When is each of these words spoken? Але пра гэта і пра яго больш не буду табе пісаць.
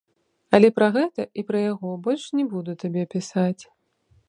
Але 0.57 0.71
пра 0.77 0.87
гэта 0.95 1.25
і 1.41 1.43
пра 1.51 1.61
яго 1.65 1.93
больш 2.09 2.23
не 2.41 2.45
буду 2.57 2.71
табе 2.85 3.03
пісаць. 3.15 3.63